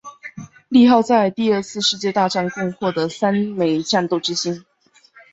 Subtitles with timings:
[0.67, 4.65] 利号在第二次世界大战共获得三枚战斗之星。